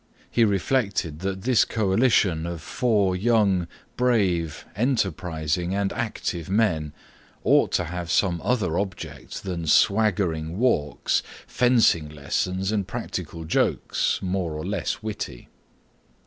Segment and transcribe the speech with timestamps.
[0.31, 3.67] He reflected that this coalition of four young,
[3.97, 6.91] brave, enterprising, and active men
[7.43, 14.53] ought to have some other object than swaggering walks, fencing lessons, and practical jokes, more
[14.53, 15.49] or less witty.